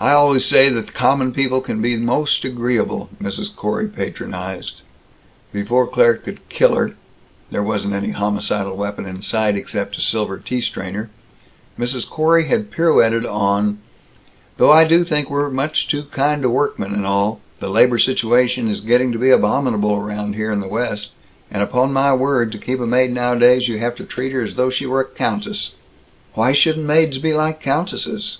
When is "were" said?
24.86-25.00